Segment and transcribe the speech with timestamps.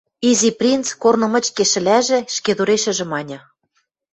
[0.29, 3.37] Изи принц, корны мыч кешӹлӓжӹ, ӹшкедурешӹжӹ маньы.